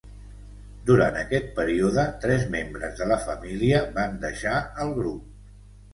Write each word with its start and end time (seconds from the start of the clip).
Durant 0.87 1.19
aquest 1.19 1.51
període, 1.59 2.07
tres 2.25 2.47
membres 2.55 2.97
de 3.03 3.09
la 3.13 3.19
família 3.27 3.83
van 3.99 4.19
deixar 4.25 4.57
el 4.87 4.99
grup. 5.01 5.53